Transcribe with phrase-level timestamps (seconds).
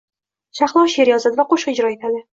[0.59, 2.25] Shahlo sheʼr yozadi va qoʻshiq ijro etadi.